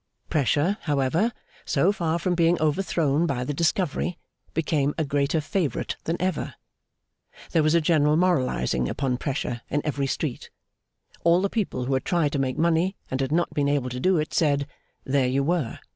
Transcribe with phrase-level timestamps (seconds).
[0.31, 1.31] Pressure, however,
[1.63, 4.17] so far from being overthrown by the discovery,
[4.55, 6.55] became a greater favourite than ever.
[7.51, 10.49] There was a general moralising upon Pressure, in every street.
[11.23, 13.99] All the people who had tried to make money and had not been able to
[13.99, 14.65] do it, said,
[15.05, 15.77] There you were!